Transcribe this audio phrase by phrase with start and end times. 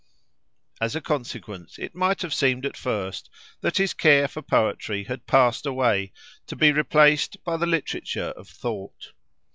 [0.81, 5.27] As a consequence it might have seemed at first that his care for poetry had
[5.27, 6.11] passed away,
[6.47, 9.11] to be replaced by the literature of thought.